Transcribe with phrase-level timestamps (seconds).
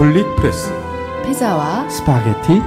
[0.00, 0.72] 가톨릭프레스
[1.26, 2.58] 피자와 스파게티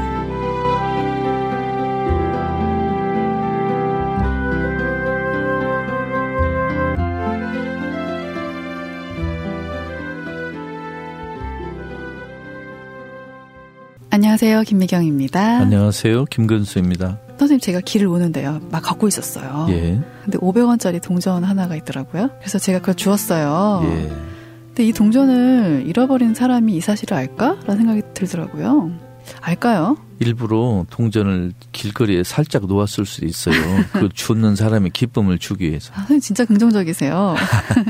[14.12, 15.42] 안녕하세요 김미경입니다.
[15.42, 16.26] 안녕하세요.
[16.26, 17.18] 김근수입니다.
[17.40, 18.62] 선생님 제가 길을 오는데요.
[18.70, 19.65] 막 걷고 있었어요.
[19.70, 19.99] 예.
[20.23, 22.29] 근데 500원짜리 동전 하나가 있더라고요.
[22.38, 23.81] 그래서 제가 그걸 주었어요.
[23.85, 24.32] 예.
[24.73, 27.59] 근데 이 동전을 잃어버린 사람이 이 사실을 알까?
[27.68, 28.91] 라는 생각이 들더라고요.
[29.40, 29.98] 알까요?
[30.20, 33.54] 일부러 동전을 길거리에 살짝 놓았을 수도 있어요.
[33.94, 35.94] 그 주는 사람의 기쁨을 주기 위해서.
[35.94, 37.36] 아, 선생님 진짜 긍정적이세요.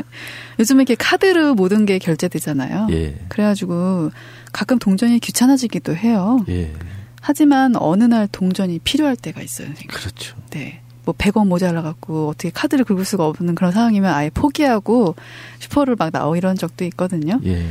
[0.59, 2.87] 요즘에 이렇게 카드로 모든 게 결제되잖아요.
[2.91, 3.15] 예.
[3.29, 4.11] 그래가지고
[4.51, 6.43] 가끔 동전이 귀찮아지기도 해요.
[6.49, 6.73] 예.
[7.21, 9.67] 하지만 어느 날 동전이 필요할 때가 있어요.
[9.67, 9.87] 선생님.
[9.87, 10.35] 그렇죠.
[10.49, 10.82] 네.
[11.05, 15.15] 뭐 100원 모자라 갖고 어떻게 카드를 긁을 수가 없는 그런 상황이면 아예 포기하고
[15.59, 17.39] 슈퍼를 막 나오 이런 적도 있거든요.
[17.45, 17.65] 예.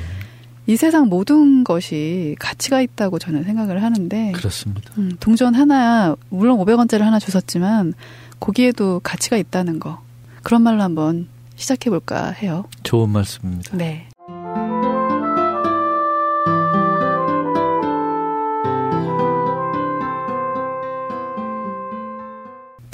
[0.67, 4.92] 이 세상 모든 것이 가치가 있다고 저는 생각을 하는데 그렇습니다.
[4.98, 7.95] 음, 동전 하나 물론 500원짜리 하나 주셨지만
[8.39, 10.01] 거기에도 가치가 있다는 거
[10.42, 12.64] 그런 말로 한번 시작해 볼까 해요.
[12.83, 13.77] 좋은 말씀입니다.
[13.77, 14.09] 네.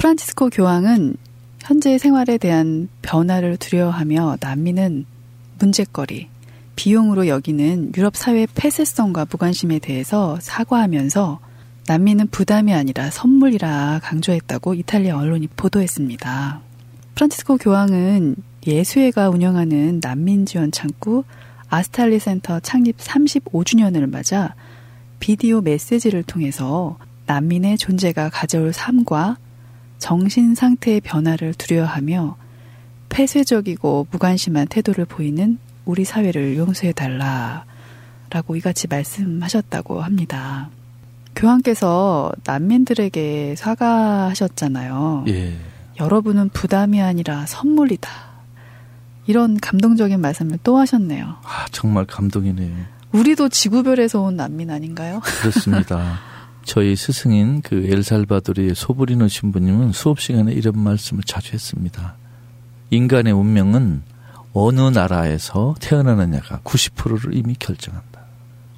[0.09, 1.17] 프란치스코 교황은
[1.59, 5.05] 현재 생활에 대한 변화를 두려워하며 난민은
[5.59, 6.29] 문제거리,
[6.75, 11.39] 비용으로 여기는 유럽 사회의 폐쇄성과 무관심에 대해서 사과하면서
[11.85, 16.61] 난민은 부담이 아니라 선물이라 강조했다고 이탈리아 언론이 보도했습니다.
[17.13, 21.23] 프란치스코 교황은 예수회가 운영하는 난민 지원 창구
[21.69, 24.55] 아스탈리 센터 창립 35주년을 맞아
[25.19, 29.37] 비디오 메시지를 통해서 난민의 존재가 가져올 삶과
[29.99, 32.37] 정신 상태의 변화를 두려워하며
[33.09, 37.65] 폐쇄적이고 무관심한 태도를 보이는 우리 사회를 용서해 달라
[38.29, 40.69] 라고 이같이 말씀하셨다고 합니다.
[41.35, 45.25] 교황께서 난민들에게 사과하셨잖아요.
[45.29, 45.57] 예.
[45.99, 48.09] 여러분은 부담이 아니라 선물이다.
[49.25, 51.25] 이런 감동적인 말씀을 또 하셨네요.
[51.43, 52.75] 아, 정말 감동이네요.
[53.11, 55.21] 우리도 지구별에서 온 난민 아닌가요?
[55.23, 56.19] 그렇습니다.
[56.63, 62.15] 저희 스승인 그 엘살바도르의 소브리노 신부님은 수업 시간에 이런 말씀을 자주 했습니다.
[62.91, 64.03] 인간의 운명은
[64.53, 68.09] 어느 나라에서 태어나느냐가 90%를 이미 결정한다.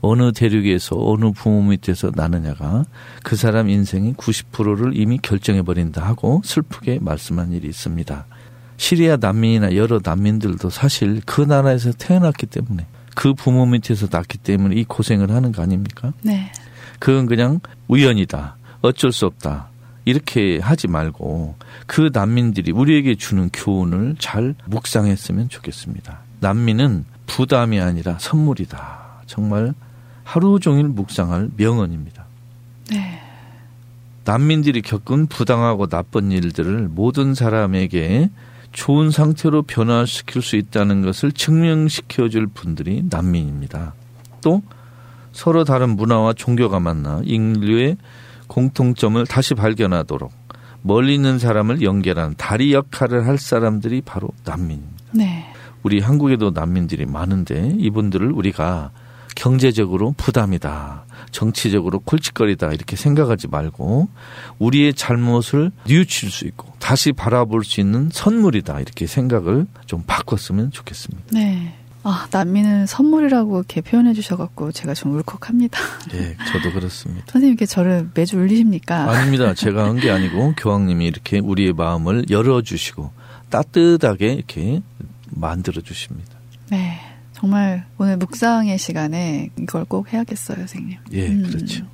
[0.02, 2.86] 어느 대륙에서 어느 부모 밑에서 나느냐가
[3.24, 8.25] 그 사람 인생의 90%를 이미 결정해버린다 하고 슬프게 말씀한 일이 있습니다.
[8.78, 14.84] 시리아 난민이나 여러 난민들도 사실 그 나라에서 태어났기 때문에 그 부모 밑에서 났기 때문에 이
[14.84, 16.14] 고생을 하는 거 아닙니까?
[16.24, 16.52] 네.
[17.02, 18.58] 그건 그냥 우연이다.
[18.82, 19.70] 어쩔 수 없다.
[20.06, 21.56] 이렇게 하지 말고
[21.88, 26.20] 그 난민들이 우리에게 주는 교훈을 잘 묵상했으면 좋겠습니다.
[26.42, 29.24] 난민은 부담이 아니라 선물이다.
[29.26, 29.74] 정말
[30.24, 32.26] 하루 종일 묵상할 명언입니다.
[32.92, 33.20] 네.
[34.24, 38.30] 난민들이 겪은 부당하고 나쁜 일들을 모든 사람에게
[38.74, 43.96] 좋은 상태로 변화시킬 수 있다는 것을 증명시켜 줄 분들이 난민입니다.
[44.42, 44.62] 또
[45.31, 47.97] 서로 다른 문화와 종교가 만나 인류의
[48.47, 50.31] 공통점을 다시 발견하도록
[50.81, 55.06] 멀리 있는 사람을 연결하는 다리 역할을 할 사람들이 바로 난민입니다.
[55.12, 55.46] 네.
[55.84, 58.91] 우리 한국에도 난민들이 많은데 이분들을 우리가
[59.36, 61.06] 경제적으로 부담이다.
[61.31, 62.74] 정치적으로 골칫거리다.
[62.74, 64.09] 이렇게 생각하지 말고
[64.59, 68.81] 우리의 잘못을 뉘우칠 수 있고 다시 바라볼 수 있는 선물이다.
[68.81, 71.24] 이렇게 생각을 좀 바꿨으면 좋겠습니다.
[71.31, 71.81] 네.
[72.04, 75.80] 아, 난민은 선물이라고 이렇게 표현해 주셔갖고 제가 좀 울컥합니다.
[76.16, 77.24] 예, 저도 그렇습니다.
[77.28, 79.10] 선생님 이렇게 저를 매주 울리십니까?
[79.12, 79.54] 아닙니다.
[79.54, 83.12] 제가 한 게 아니고 교황님이 이렇게 우리의 마음을 열어주시고
[83.50, 84.82] 따뜻하게 이렇게
[85.30, 86.32] 만들어 주십니다.
[86.70, 87.00] 네.
[87.34, 90.98] 정말 오늘 묵상의 시간에 이걸 꼭 해야겠어요, 선생님.
[91.14, 91.44] 예, 음.
[91.44, 91.86] 그렇죠.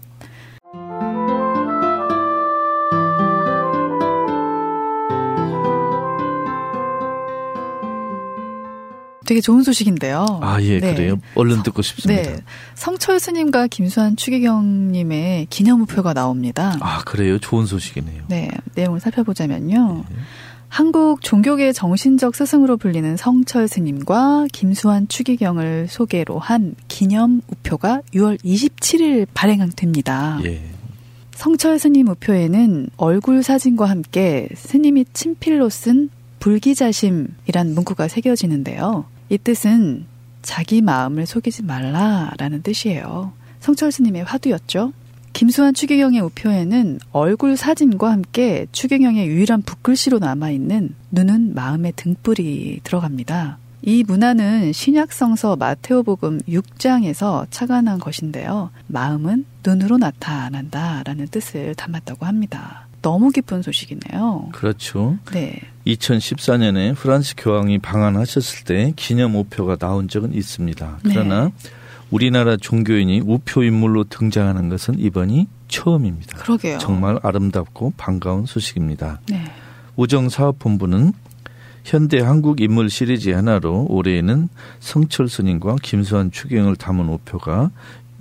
[9.27, 10.39] 되게 좋은 소식인데요.
[10.41, 10.95] 아, 예, 네.
[10.95, 11.19] 그래요.
[11.35, 12.31] 얼른 듣고 싶습니다.
[12.31, 12.38] 네.
[12.75, 16.77] 성철 스님과 김수환 추기경님의 기념우표가 나옵니다.
[16.79, 17.38] 아, 그래요.
[17.38, 18.24] 좋은 소식이네요.
[18.29, 18.50] 네.
[18.74, 20.06] 내용을 살펴보자면요.
[20.09, 20.15] 네.
[20.69, 29.27] 한국 종교계 정신적 스승으로 불리는 성철 스님과 김수환 추기경을 소개로 한 기념 우표가 6월 27일
[29.33, 30.39] 발행됩니다.
[30.45, 30.62] 예.
[31.35, 36.09] 성철 스님 우표에는 얼굴 사진과 함께 스님이 친필로 쓴
[36.39, 39.06] 불기자심이란 문구가 새겨지는데요.
[39.29, 40.06] 이 뜻은
[40.41, 43.33] 자기 마음을 속이지 말라라는 뜻이에요.
[43.59, 44.94] 성철 스님의 화두였죠.
[45.33, 53.59] 김수환 추기경의 우표에는 얼굴 사진과 함께 추기경의 유일한 붓글씨로 남아있는 눈은 마음의 등불이 들어갑니다.
[53.83, 58.71] 이 문화는 신약성서 마테오복음 6장에서 착안한 것인데요.
[58.88, 62.87] 마음은 눈으로 나타난다라는 뜻을 담았다고 합니다.
[63.01, 64.49] 너무 기쁜 소식이네요.
[64.51, 65.17] 그렇죠.
[65.31, 65.59] 네.
[65.85, 70.99] 2014년에 프란스 교황이 방한하셨을 때 기념 우표가 나온 적은 있습니다.
[71.03, 71.51] 그러나 네.
[72.11, 76.38] 우리나라 종교인이 우표 인물로 등장하는 것은 이번이 처음입니다.
[76.38, 76.77] 그러게요.
[76.79, 79.19] 정말 아름답고 반가운 소식입니다.
[79.29, 79.43] 네.
[79.95, 81.13] 우정사업본부는
[81.83, 87.71] 현대 한국 인물 시리즈 하나로 올해에는 성철 스님과 김수환 추경을 담은 우표가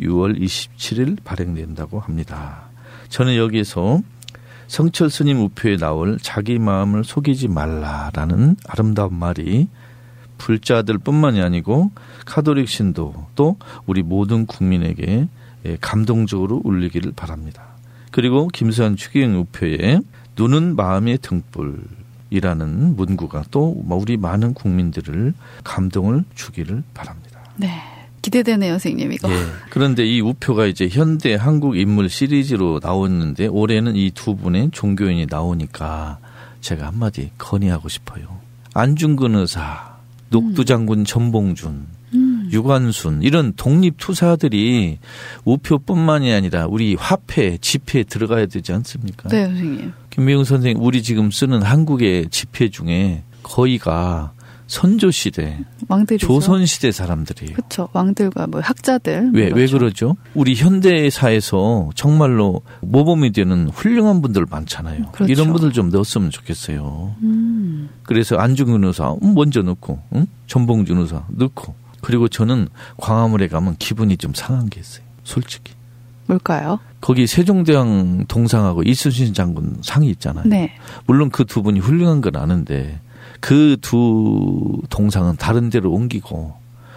[0.00, 2.62] 6월 27일 발행된다고 합니다.
[3.08, 4.02] 저는 여기서
[4.68, 9.68] 성철 스님 우표에 나올 자기 마음을 속이지 말라라는 아름다운 말이
[10.38, 11.90] 불자들뿐만이 아니고
[12.26, 15.28] 카톨릭 신도 또 우리 모든 국민에게
[15.80, 17.62] 감동적으로 울리기를 바랍니다.
[18.10, 20.00] 그리고 김수환 추경 우표에
[20.36, 21.82] 눈은 마음의 등불
[22.30, 25.32] 이라는 문구가 또뭐 우리 많은 국민들을
[25.64, 27.40] 감동을 주기를 바랍니다.
[27.56, 27.95] 네.
[28.30, 29.30] 기대되네요, 선생님 이거.
[29.30, 29.36] 예.
[29.70, 36.18] 그런데 이 우표가 이제 현대 한국 인물 시리즈로 나왔는데 올해는 이 두 분의 종교인이 나오니까
[36.60, 38.40] 제가 한마디 건의하고 싶어요.
[38.74, 39.94] 안중근 의사,
[40.30, 42.48] 녹두장군 전봉준, 음.
[42.52, 44.98] 유관순 이런 독립 투사들이
[45.44, 49.28] 우표뿐만이 아니라 우리 화폐, 지폐에 들어가야 되지 않습니까?
[49.28, 49.92] 네, 선생님.
[50.10, 54.32] 김미영 선생님, 우리 지금 쓰는 한국의 지폐 중에 거의가
[54.66, 56.26] 선조 시대, 왕들이죠.
[56.26, 57.54] 조선 시대 사람들이에요.
[57.54, 57.88] 그렇죠.
[57.92, 59.30] 왕들과 뭐 학자들.
[59.32, 60.16] 왜왜 왜 그러죠?
[60.34, 65.12] 우리 현대사에서 정말로 모범이 되는 훌륭한 분들 많잖아요.
[65.12, 65.32] 그렇죠.
[65.32, 67.14] 이런 분들 좀 넣었으면 좋겠어요.
[67.22, 67.88] 음.
[68.02, 70.26] 그래서 안중근 의사 먼저 넣고, 응?
[70.46, 75.04] 전봉준 의사 넣고, 그리고 저는 광화문에 가면 기분이 좀 상한 게 있어요.
[75.24, 75.74] 솔직히.
[76.26, 76.80] 뭘까요?
[77.00, 80.44] 거기 세종대왕 동상하고 이순신 장군 상이 있잖아요.
[80.46, 80.72] 네.
[81.06, 82.98] 물론 그 두 분이 훌륭한 건 아는데
[83.46, 86.54] 그 두 동상은 다른 데로 옮기고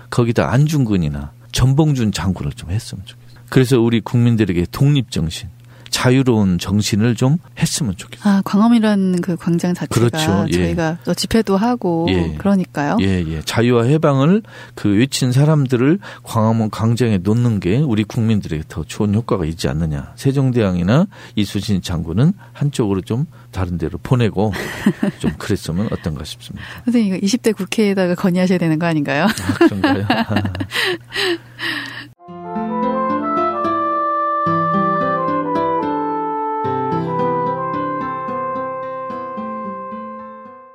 [0.10, 3.40] 거기다 안중근이나 전봉준 장군을 좀 했으면 좋겠어요.
[3.50, 5.48] 그래서 우리 국민들에게 독립정신,
[5.90, 8.34] 자유로운 정신을 좀 했으면 좋겠어요.
[8.34, 10.46] 아, 광화문이라는 그 광장 자체가 그렇죠.
[10.50, 10.52] 예.
[10.52, 12.36] 저희가 또 집회도 하고 예.
[12.38, 12.98] 그러니까요.
[13.02, 13.42] 예, 예.
[13.42, 14.44] 자유와 해방을
[14.76, 20.14] 그 외친 사람들을 광화문 광장에 놓는 게 우리 국민들에게 더 좋은 효과가 있지 않느냐.
[20.16, 24.54] 세종대왕이나 이수진 장군은 한쪽으로 좀 다른 데로 보내고
[25.20, 26.66] 좀 그랬으면 어떤가 싶습니다.
[26.86, 29.26] 선생님 이거 20대 국회에다가 건의하셔야 되는 거 아닌가요?
[29.26, 30.06] 아, 그런가요?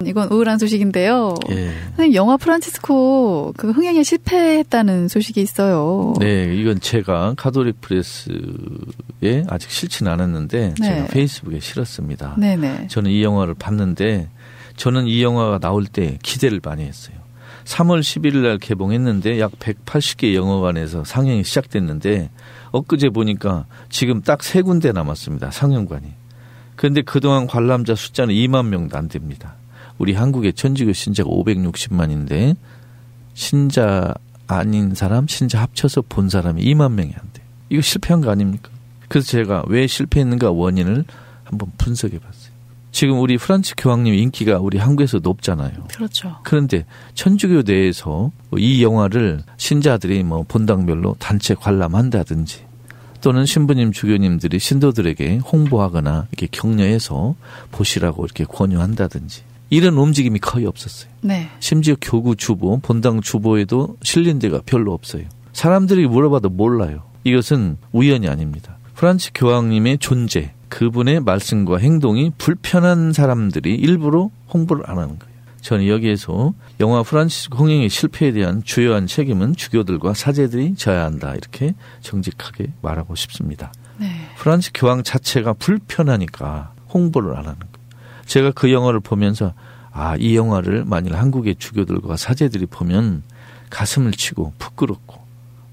[0.06, 1.34] 이건 우울한 소식인데요.
[1.50, 1.72] 예.
[1.96, 6.14] 선생님 영화 프란치스코 그 흥행에 실패했다는 소식이 있어요.
[6.20, 10.86] 네, 이건 제가 카톨릭 프레스에 아직 실지는 않았는데 네.
[10.86, 12.36] 제가 페이스북에 실었습니다.
[12.38, 12.88] 네네.
[12.88, 14.28] 저는 이 영화를 봤는데
[14.76, 17.16] 저는 이 영화가 나올 때 기대를 많이 했어요.
[17.64, 22.30] 3월 11일 날 개봉했는데 약 180개 영화관에서 상영이 시작됐는데
[22.72, 25.50] 엊그제 보니까 지금 딱 세 군데 남았습니다.
[25.50, 26.08] 상영관이.
[26.76, 29.54] 그런데 그동안 관람자 숫자는 2만 명도 안 됩니다.
[29.98, 32.56] 우리 한국의 천주교 신자가 560만인데
[33.34, 34.14] 신자
[34.46, 37.42] 아닌 사람, 신자 합쳐서 본 사람이 2만 명이 안 돼.
[37.70, 38.70] 이거 실패한 거 아닙니까?
[39.08, 41.04] 그래서 제가 왜 실패했는가 원인을
[41.44, 42.54] 한번 분석해 봤어요.
[42.90, 45.72] 지금 우리 프란츠 교황님 인기가 우리 한국에서 높잖아요.
[45.88, 46.36] 그렇죠.
[46.44, 52.64] 그런데 천주교 내에서 이 영화를 신자들이 뭐 본당별로 단체 관람한다든지
[53.20, 57.34] 또는 신부님 주교님들이 신도들에게 홍보하거나 이렇게 격려해서
[57.72, 59.42] 보시라고 이렇게 권유한다든지
[59.74, 61.10] 이런 움직임이 거의 없었어요.
[61.20, 61.50] 네.
[61.58, 65.24] 심지어 교구 주보, 본당 주보에도 실린 데가 별로 없어요.
[65.52, 67.02] 사람들이 물어봐도 몰라요.
[67.24, 68.78] 이것은 우연이 아닙니다.
[68.94, 75.34] 프란치 교황님의 존재, 그분의 말씀과 행동이 불편한 사람들이 일부러 홍보를 안 하는 거예요.
[75.60, 81.34] 저는 여기에서 영화 프란치스코 홍행의 실패에 대한 주요한 책임은 주교들과 사제들이 져야 한다.
[81.34, 83.72] 이렇게 정직하게 말하고 싶습니다.
[83.98, 84.06] 네.
[84.36, 87.73] 프란치 교황 자체가 불편하니까 홍보를 안 하는 거예요.
[88.26, 89.52] 제가 그 영화를 보면서
[89.92, 93.22] 아, 이 영화를 만일 한국의 주교들과 사제들이 보면
[93.70, 95.20] 가슴을 치고 부끄럽고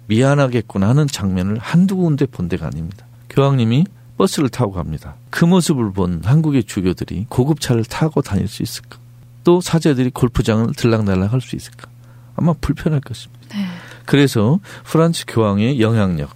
[0.08, 3.05] 미안하겠구나 하는 장면을 한두 군데 본 데가 아닙니다.
[3.29, 3.86] 교황님이
[4.17, 5.15] 버스를 타고 갑니다.
[5.29, 8.98] 그 모습을 본 한국의 주교들이 고급차를 타고 다닐 수 있을까?
[9.43, 11.89] 또 사제들이 골프장을 들락날락 할 수 있을까?
[12.36, 13.41] 아마 불편할 것입니다.
[13.55, 13.65] 네.
[14.05, 16.29] 그래서 프란츠 교황의 영향력,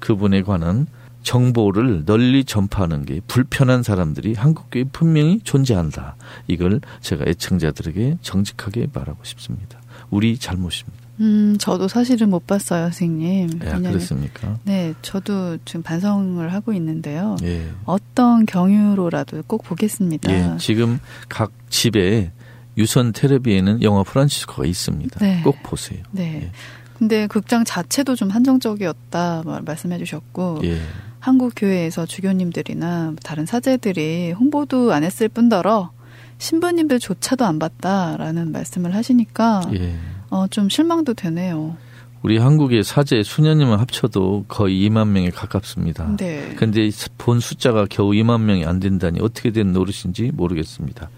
[0.00, 0.86] 그분에 관한
[1.22, 6.16] 정보를 널리 전파하는 게 불편한 사람들이 한국교회 분명히 존재한다.
[6.48, 9.80] 이걸 제가 애청자들에게 정직하게 말하고 싶습니다.
[10.10, 11.02] 우리 잘못입니다.
[11.20, 13.60] 음, 저도 사실은 못 봤어요, 선생님.
[13.64, 14.58] 야, 그렇습니까?
[14.64, 17.36] 네, 저도 지금 반성을 하고 있는데요.
[17.42, 17.68] 예.
[17.84, 20.32] 어떤 경유로라도 꼭 보겠습니다.
[20.32, 20.98] 예, 지금
[21.28, 22.32] 각 집에
[22.78, 25.20] 유선 텔레비에는 영화 프란치스코가 있습니다.
[25.20, 25.42] 네.
[25.44, 26.02] 꼭 보세요.
[26.10, 26.42] 네.
[26.44, 26.52] 예.
[26.98, 30.80] 근데 극장 자체도 좀 한정적이었다 말- 말씀해 주셨고 예.
[31.22, 35.92] 한국 교회에서 주교님들이나 다른 사제들이 홍보도 안 했을 뿐더러
[36.38, 39.94] 신부님들조차도 안 봤다라는 말씀을 하시니까 예.
[40.30, 41.76] 어, 좀 실망도 되네요.
[42.22, 46.16] 우리 한국의 사제 수녀님을 합쳐도 거의 2만 명에 가깝습니다.
[46.16, 46.54] 네.
[46.56, 51.08] 근데 본 숫자가 겨우 2만 명이 안 된다니 어떻게 된 노릇인지 모르겠습니다.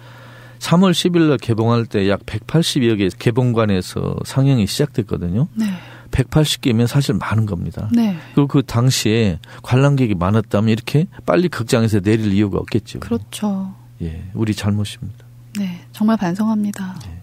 [0.59, 5.49] 3월 10일 날 개봉할 때 약 180여 개 개봉관에서 상영이 시작됐거든요.
[5.55, 5.65] 네.
[6.15, 7.89] 180개면 사실 많은 겁니다.
[7.93, 8.17] 네.
[8.35, 13.01] 그리고 그 당시에 관람객이 많았다면 이렇게 빨리 극장에서 내릴 이유가 없겠죠.
[13.01, 13.75] 그렇죠.
[14.01, 15.25] 예, 우리 잘못입니다.
[15.59, 15.81] 네.
[15.93, 16.97] 정말 반성합니다.
[17.05, 17.21] 네.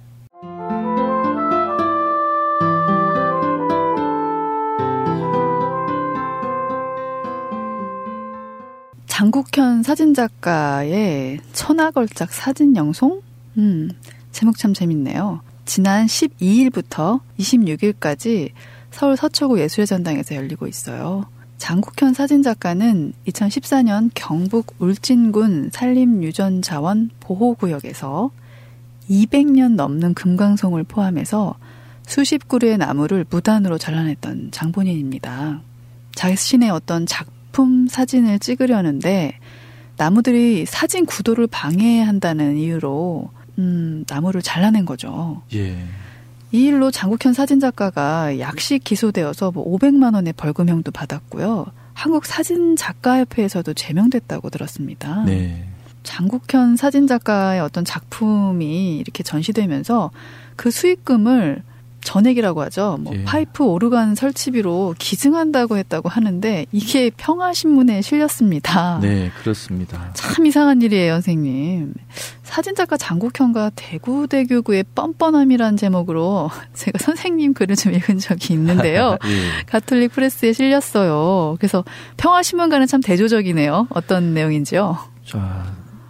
[9.07, 13.21] 장국현 사진작가의 천하걸작 사진 영송?
[13.57, 13.91] 음,
[14.31, 15.41] 제목 참 재밌네요.
[15.65, 18.51] 지난 12일부터 26일까지
[18.91, 21.25] 서울 서초구 예술의 전당에서 열리고 있어요.
[21.57, 28.31] 장국현 사진작가는 2014년 경북 울진군 산림유전자원 보호구역에서
[29.09, 31.55] 200년 넘는 금강송을 포함해서
[32.05, 35.61] 수십 그루의 나무를 무단으로 잘라냈던 장본인입니다.
[36.15, 39.37] 자신의 어떤 작품 사진을 찍으려는데
[39.97, 43.29] 나무들이 사진 구도를 방해한다는 이유로
[43.59, 45.41] 음, 나무를 잘라낸 거죠.
[45.53, 45.77] 예.
[46.51, 51.67] 이 일로 장국현 사진작가가 약식 기소되어서 뭐 500만 원의 벌금형도 받았고요.
[51.93, 55.23] 한국 사진작가협회에서도 제명됐다고 들었습니다.
[55.23, 55.67] 네.
[56.03, 60.11] 장국현 사진작가의 어떤 작품이 이렇게 전시되면서
[60.55, 61.63] 그 수익금을
[62.03, 62.97] 전액이라고 하죠.
[63.01, 63.23] 뭐 예.
[63.23, 68.99] 파이프 오르간 설치비로 기증한다고 했다고 하는데 이게 평화신문에 실렸습니다.
[69.01, 70.11] 네, 그렇습니다.
[70.13, 71.93] 참 이상한 일이에요, 선생님.
[72.43, 79.17] 사진작가 장국현과 대구대교구의 뻔뻔함이란 제목으로 제가 선생님 글을 좀 읽은 적이 있는데요.
[79.25, 79.65] 예.
[79.67, 81.55] 가톨릭 프레스에 실렸어요.
[81.59, 81.83] 그래서
[82.17, 83.87] 평화신문과는 참 대조적이네요.
[83.91, 84.97] 어떤 내용인지요?
[85.25, 85.63] 자,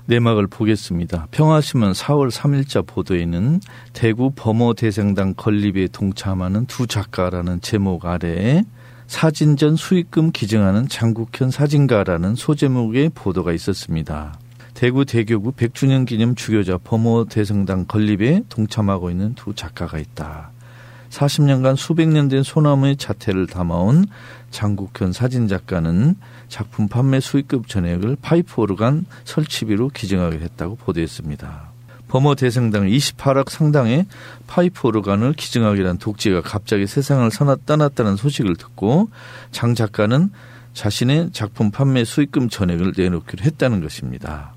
[0.06, 1.28] 내막을 보겠습니다.
[1.32, 3.62] 평화신문 4월 3일자 보도에는
[3.94, 8.64] 대구 범어대생당 건립에 동참하는 두 작가라는 제목 아래에
[9.08, 14.34] 사진전 수익금 기증하는 장국현 사진가라는 소제목의 보도가 있었습니다.
[14.74, 20.52] 대구 대교구 100주년 기념 주교자 범어대성당 건립에 동참하고 있는 두 작가가 있다.
[21.10, 24.06] 40년간 수백 년 된 소나무의 자태를 담아온
[24.50, 26.16] 장국현 사진작가는
[26.52, 31.72] 작품 판매 수익금 전액을 파이프 오르간 설치비로 기증하게 됐다고 보도했습니다.
[32.10, 34.06] 범어 대성당 28억 상당의
[34.48, 37.30] 파이프 오르간을 기증하기란 독재가 갑자기 세상을
[37.66, 39.10] 떠났다는 소식을 듣고
[39.52, 40.30] 장 작가는
[40.74, 44.54] 자신의 작품 판매 수익금 전액을 내놓기로 했다는 것입니다.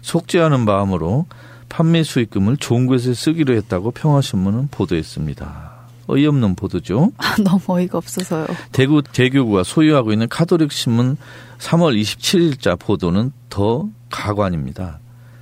[0.00, 1.26] 속죄하는 마음으로
[1.68, 5.75] 판매 수익금을 좋은 곳에 쓰기로 했다고 평화신문은 보도했습니다.
[6.08, 7.12] 어이없는 보도죠.
[7.18, 8.46] 아, 너무 어이가 없어서요.
[8.72, 11.16] 대구 대교구가 소유하고 있는 카톨릭 신문
[11.58, 15.00] 3월 27일자 보도는 더 가관입니다.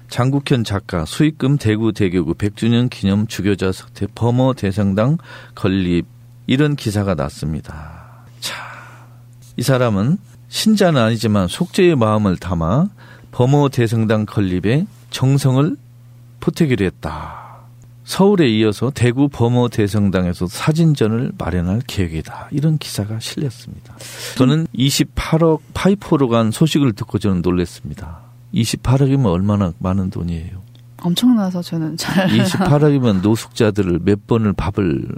[0.09, 5.19] 장국현 작가 수익금 대구 대교구 100주년 기념 주교자 석태 범어 대성당
[5.55, 6.07] 건립
[6.47, 8.25] 이런 기사가 났습니다.
[8.41, 8.55] 자,
[9.57, 10.19] 이 사람은
[10.49, 12.87] 신자는 아니지만 속죄의 마음을 담아
[13.33, 15.77] 범어 대성당 건립에 정성을
[16.39, 17.44] 보태기로 했다.
[18.05, 22.49] 서울에 이어서 대구 범어 대성당에서 사진전을 마련할 계획이다.
[22.51, 23.97] 이런 기사가 실렸습니다.
[24.37, 28.21] 저는 28억 파이포로 간 소식을 듣고 저는 놀랐습니다.
[28.53, 30.63] 28억이면 얼마나 많은 돈이에요.
[31.03, 35.09] 엄청나서 저는 잘 28억이면 노숙자들을 몇 번을 밥을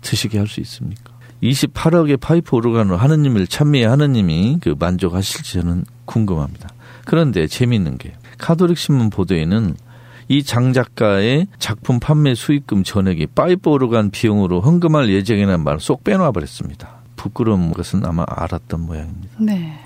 [0.00, 1.14] 드시게 할 수 있습니까?
[1.42, 6.68] 28억의 파이프 오르간으로 하느님을 찬미의 하느님이 그 만족하실지 저는 궁금합니다.
[7.04, 9.76] 그런데 재미있는 게 카톨릭 신문 보도에는
[10.28, 16.32] 이 장 작가의 작품 판매 수익금 전액이 파이프 오르간 비용으로 헌금할 예정이라는 말을 쏙 빼놔
[16.32, 16.96] 버렸습니다.
[17.16, 19.34] 부끄러운 것은 아마 알았던 모양입니다.
[19.38, 19.78] 네.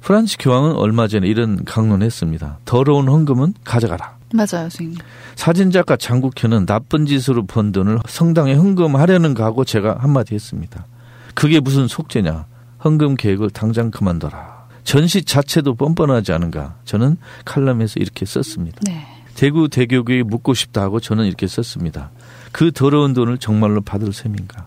[0.00, 2.58] 프란치 교황은 얼마 전에 이런 강론했습니다.
[2.64, 4.16] 더러운 헌금은 가져가라.
[4.34, 4.98] 맞아요, 선생님.
[5.36, 10.86] 사진작가 장국현은 나쁜 짓으로 번 돈을 성당에 헌금하려는가 하고 제가 한마디 했습니다.
[11.34, 12.46] 그게 무슨 속죄냐.
[12.84, 14.66] 헌금 계획을 당장 그만둬라.
[14.84, 16.76] 전시 자체도 뻔뻔하지 않은가.
[16.84, 18.80] 저는 칼럼에서 이렇게 썼습니다.
[18.84, 19.06] 네.
[19.34, 22.10] 대구 대교구에 묻고 싶다 하고 저는 이렇게 썼습니다.
[22.52, 24.66] 그 더러운 돈을 정말로 받을 셈인가?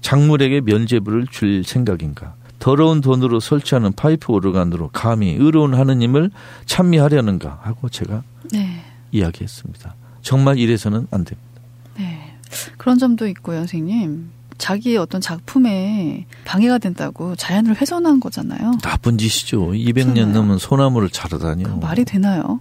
[0.00, 2.34] 작물에게 면죄부를 줄 생각인가?
[2.58, 6.30] 더러운 돈으로 설치하는 파이프 오르간으로 감히 의로운 하느님을
[6.66, 8.22] 찬미하려는가 하고 제가
[8.52, 8.82] 네.
[9.12, 9.94] 이야기했습니다.
[10.22, 11.48] 정말 이래서는 안 됩니다.
[11.96, 12.34] 네.
[12.76, 14.30] 그런 점도 있고요, 선생님.
[14.58, 18.72] 자기의 어떤 작품에 방해가 된다고 자연을 훼손한 거잖아요.
[18.82, 19.70] 나쁜 짓이죠.
[19.70, 20.32] 200년 그렇잖아요.
[20.32, 21.68] 넘은 소나무를 자르다니요.
[21.68, 22.60] 그 말이 되나요?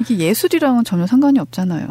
[0.00, 1.86] 이게 예술이랑은 전혀 상관이 없잖아요.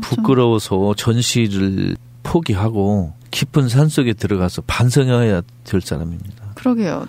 [0.00, 6.52] 부끄러워서 전시를 포기하고 깊은 산 속에 들어가서 반성해야 될 사람입니다.
[6.54, 7.06] 그러게요.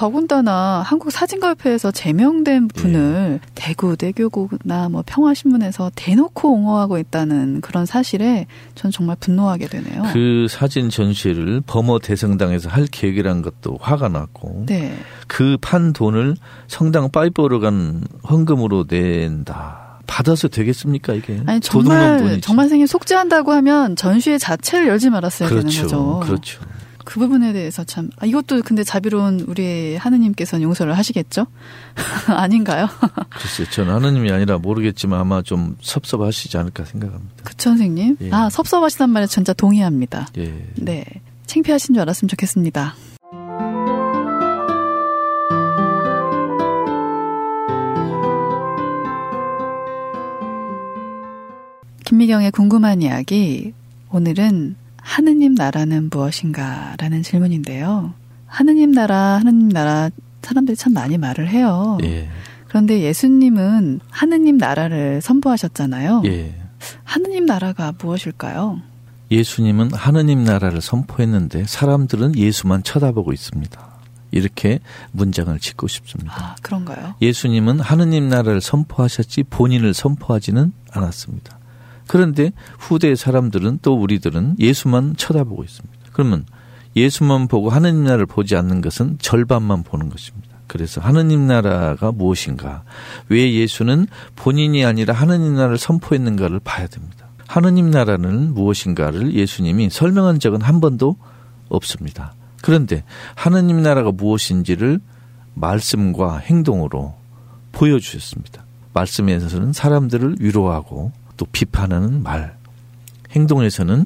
[0.00, 3.48] 더군다나 한국 사진가협회에서 제명된 분을 예.
[3.54, 10.04] 대구 대교구나 뭐 평화신문에서 대놓고 옹호하고 있다는 그런 사실에 전 정말 분노하게 되네요.
[10.14, 14.96] 그 사진 전시를 범어 대성당에서 할 계획이란 것도 화가 났고 네.
[15.26, 16.34] 그판 돈을
[16.66, 19.98] 성당 파이브로 간 헌금으로 낸다.
[20.06, 21.42] 받아서 되겠습니까 이게?
[21.44, 26.20] 아니 정말 정말 생일 속죄한다고 하면 전시회 자체를 열지 말았어야 그렇죠, 되는 거죠.
[26.20, 26.60] 그렇죠.
[27.10, 31.48] 그 부분에 대해서 참 아, 이것도 근데 자비로운 우리 하느님께서는 용서를 하시겠죠?
[32.28, 32.88] 아닌가요?
[33.30, 37.42] 글쎄요, 저는 하느님이 아니라 모르겠지만 아마 좀 섭섭하시지 않을까 생각합니다.
[37.42, 38.16] 그쵸, 선생님?
[38.20, 38.30] 예.
[38.30, 40.28] 아, 섭섭하시단 말에 진짜 동의합니다.
[40.38, 40.64] 예.
[40.76, 41.04] 네.
[41.46, 42.94] 창피하신 줄 알았으면 좋겠습니다.
[52.04, 53.72] 김미경의 궁금한 이야기.
[54.12, 56.94] 오늘은 하느님 나라는 무엇인가?
[56.98, 58.14] 라는 질문인데요.
[58.46, 60.10] 하느님 나라, 하느님 나라,
[60.42, 61.98] 사람들이 참 많이 말을 해요.
[62.02, 62.28] 예.
[62.68, 66.22] 그런데 예수님은 하느님 나라를 선포하셨잖아요.
[66.26, 66.54] 예.
[67.04, 68.80] 하느님 나라가 무엇일까요?
[69.30, 73.90] 예수님은 하느님 나라를 선포했는데 사람들은 예수만 쳐다보고 있습니다.
[74.32, 74.80] 이렇게
[75.12, 76.32] 문장을 짓고 싶습니다.
[76.36, 77.14] 아, 그런가요?
[77.20, 81.58] 예수님은 하느님 나라를 선포하셨지 본인을 선포하지는 않았습니다.
[82.10, 85.96] 그런데 후대 사람들은 또 우리들은 예수만 쳐다보고 있습니다.
[86.12, 86.44] 그러면
[86.96, 90.48] 예수만 보고 하느님 나라를 보지 않는 것은 절반만 보는 것입니다.
[90.66, 92.82] 그래서 하느님 나라가 무엇인가?
[93.28, 97.28] 왜 예수는 본인이 아니라 하느님 나라를 선포했는가를 봐야 됩니다.
[97.46, 101.16] 하느님 나라는 무엇인가를 예수님이 설명한 적은 한 번도
[101.68, 102.34] 없습니다.
[102.60, 103.04] 그런데
[103.36, 104.98] 하느님 나라가 무엇인지를
[105.54, 107.14] 말씀과 행동으로
[107.70, 108.64] 보여주셨습니다.
[108.94, 112.54] 말씀에서는 사람들을 위로하고 또 비판하는 말,
[113.30, 114.04] 행동에서는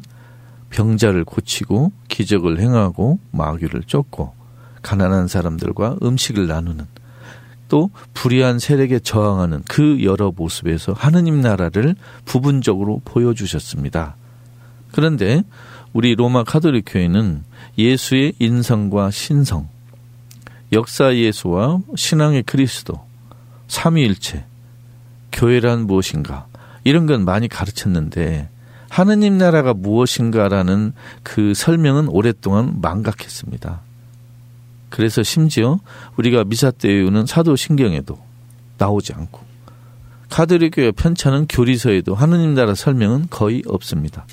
[0.70, 4.32] 병자를 고치고 기적을 행하고 마귀를 쫓고
[4.82, 6.86] 가난한 사람들과 음식을 나누는
[7.68, 14.14] 또 불의한 세력에 저항하는 그 여러 모습에서 하느님 나라를 부분적으로 보여주셨습니다.
[14.92, 15.42] 그런데
[15.92, 17.42] 우리 로마 카톨릭 교회는
[17.76, 19.68] 예수의 인성과 신성,
[20.70, 23.04] 역사 예수와 신앙의 그리스도,
[23.66, 24.44] 삼위일체,
[25.32, 26.46] 교회란 무엇인가,
[26.84, 28.48] 이런 건 많이 가르쳤는데
[28.88, 30.92] 하느님 나라가 무엇인가라는
[31.22, 33.80] 그 설명은 오랫동안 망각했습니다.
[34.90, 35.80] 그래서 심지어
[36.16, 38.16] 우리가 미사 때 외우는 사도신경에도
[38.78, 39.40] 나오지 않고
[40.30, 44.26] 카드릭교회 편찬은 교리서에도 하느님 나라 설명은 거의 없습니다.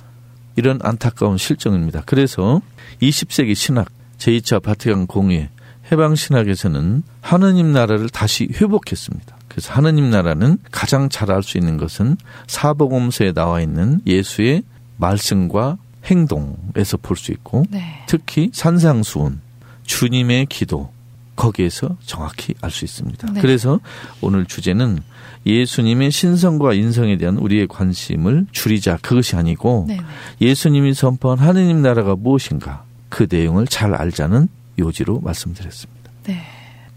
[0.56, 2.04] 이런 안타까운 실정입니다.
[2.06, 2.62] 그래서
[3.02, 5.50] 20세기 신학 제2차 바티칸 공회
[5.92, 9.41] 해방 신학에서는 하느님 나라를 다시 회복했습니다.
[9.52, 12.16] 그래서 하느님 나라는 가장 잘알수 있는 것은
[12.48, 14.64] 사복음서에 나와 있는 예수의
[14.96, 18.04] 말씀과 행동에서 볼 수 있고 네.
[18.08, 19.42] 특히 산상수훈
[19.84, 20.90] 주님의 기도
[21.36, 23.34] 거기에서 정확히 알 수 있습니다.
[23.34, 23.42] 네.
[23.42, 23.82] 그래서
[24.22, 25.00] 오늘 주제는
[25.46, 29.98] 예수님의 신성과 인성에 대한 우리의 관심을 줄이자 그것이 아니고 네.
[29.98, 30.04] 네.
[30.40, 34.48] 예수님이 선포한 하느님 나라가 무엇인가 그 내용을 잘 알자는
[34.80, 36.10] 요지로 말씀드렸습니다.
[36.24, 36.42] 네.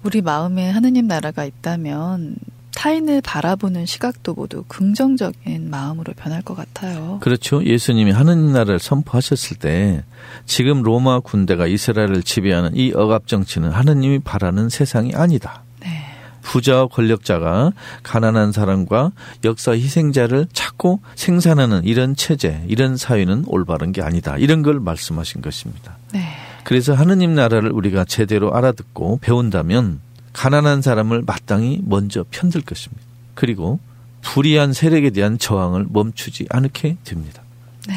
[0.04, 2.36] 우리 마음에 하느님 나라가 있다면
[2.74, 7.18] 타인을 바라보는 시각도 모두 긍정적인 마음으로 변할 것 같아요.
[7.22, 7.64] 그렇죠.
[7.64, 10.04] 예수님이 하느님 나라를 선포하셨을 때
[10.44, 15.62] 지금 로마 군대가 이스라엘을 지배하는 이 억압 정치는 하느님이 바라는 세상이 아니다.
[15.80, 16.04] 네.
[16.42, 19.12] 부자와 권력자가 가난한 사람과
[19.44, 24.36] 역사 희생자를 찾고 생산하는 이런 체제, 이런 사회는 올바른 게 아니다.
[24.36, 25.96] 이런 걸 말씀하신 것입니다.
[26.12, 26.28] 네.
[26.64, 30.00] 그래서 하느님 나라를 우리가 제대로 알아듣고 배운다면
[30.32, 33.02] 가난한 사람을 마땅히 먼저 편들 것입니다.
[33.34, 33.78] 그리고
[34.22, 37.42] 불의한 세력에 대한 저항을 멈추지 않게 됩니다.
[37.86, 37.94] 네.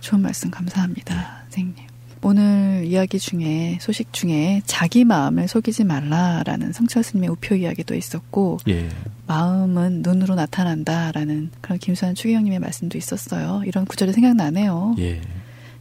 [0.00, 1.44] 좋은 말씀 감사합니다.
[1.44, 1.88] 선생님.
[2.22, 8.88] 오늘 이야기 중에 소식 중에 자기 마음을 속이지 말라라는 성철 스님의 우표 이야기도 있었고 예.
[9.28, 13.62] 마음은 눈으로 나타난다라는 그런 김수환 추기경님의 말씀도 있었어요.
[13.66, 14.96] 이런 구절이 생각나네요.
[14.98, 15.20] 예.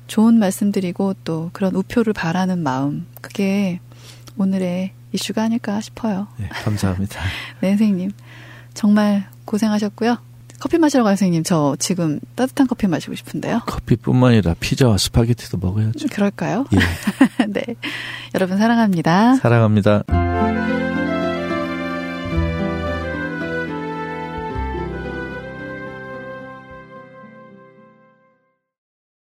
[0.08, 3.80] 좋은 말씀 드리고 또 그런 우표를 바라는 마음 그게
[4.38, 6.28] 오늘의 이슈가 아닐까 싶어요.
[6.38, 7.20] 네, 감사합니다.
[7.62, 8.12] 네, 선생님.
[8.74, 10.18] 정말 고생하셨고요.
[10.60, 11.44] 커피 마시러 가요, 선생님.
[11.44, 13.62] 저 지금 따뜻한 커피 마시고 싶은데요.
[13.68, 16.08] 커피뿐만 아니라 피자와 스파게티도 먹어야죠.
[16.12, 16.66] 그럴까요?
[16.74, 17.46] 예.
[17.48, 17.64] 네.
[18.34, 19.36] 여러분 사랑합니다.
[19.36, 20.04] 사랑합니다.